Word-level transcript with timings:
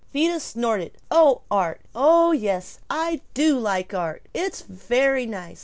Vida 0.13 0.39
snorted, 0.39 0.97
"Oh. 1.11 1.41
Art. 1.51 1.79
Oh 1.93 2.31
yes. 2.31 2.79
I 2.89 3.21
do 3.35 3.59
like 3.59 3.93
art. 3.93 4.25
It's 4.33 4.61
very 4.61 5.27
nice. 5.27 5.59